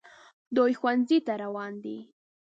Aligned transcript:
دوی 0.55 0.71
ښوونځي 0.79 1.17
ته 1.25 1.33
روان 1.43 1.73
دي 1.83 1.97